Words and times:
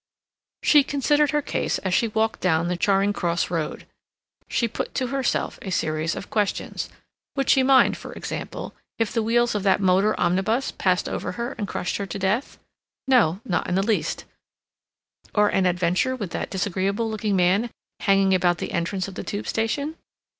She 0.63 0.83
considered 0.83 1.29
her 1.29 1.43
case 1.43 1.77
as 1.77 1.93
she 1.93 2.07
walked 2.07 2.39
down 2.39 2.69
the 2.69 2.75
Charing 2.75 3.13
Cross 3.13 3.51
Road. 3.51 3.85
She 4.49 4.67
put 4.67 4.95
to 4.95 5.09
herself 5.13 5.59
a 5.61 5.69
series 5.69 6.15
of 6.15 6.31
questions. 6.31 6.89
Would 7.35 7.51
she 7.51 7.61
mind, 7.61 7.97
for 7.97 8.11
example, 8.13 8.73
if 8.97 9.13
the 9.13 9.21
wheels 9.21 9.53
of 9.53 9.61
that 9.61 9.79
motor 9.79 10.19
omnibus 10.19 10.71
passed 10.71 11.07
over 11.07 11.33
her 11.33 11.51
and 11.51 11.67
crushed 11.67 11.97
her 11.97 12.07
to 12.07 12.17
death? 12.17 12.57
No, 13.07 13.41
not 13.45 13.69
in 13.69 13.75
the 13.75 13.85
least; 13.85 14.25
or 15.35 15.49
an 15.49 15.67
adventure 15.67 16.15
with 16.15 16.31
that 16.31 16.49
disagreeable 16.49 17.07
looking 17.07 17.35
man 17.35 17.69
hanging 17.99 18.33
about 18.33 18.57
the 18.57 18.71
entrance 18.71 19.07
of 19.07 19.13
the 19.13 19.23
Tube 19.23 19.45
station? 19.47 19.97